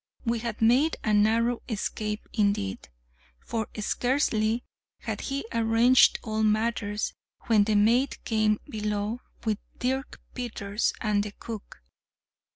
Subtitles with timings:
[0.25, 2.89] We had made a narrow escape indeed;
[3.45, 4.63] for scarcely
[5.01, 11.33] had he arranged all matters, when the mate came below, with Dirk Peters and the
[11.33, 11.83] cook.